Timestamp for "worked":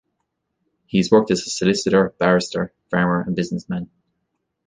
1.11-1.29